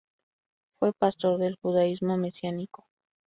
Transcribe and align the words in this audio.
Fue 0.79 0.93
pastor 0.93 1.37
del 1.37 1.57
judaísmo 1.61 2.17
mesiánico. 2.17 2.87